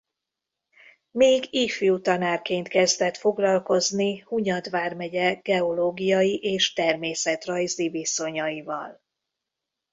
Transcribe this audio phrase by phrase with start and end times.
[1.11, 9.01] Még ifjú tanárként kezdett foglalkozni Hunyad vármegye geológiai és természetrajzi viszonyaival.